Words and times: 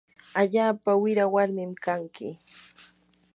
allaapa 0.39 0.91
wira 1.01 1.25
warmin 1.33 1.71
kanki. 1.83 2.29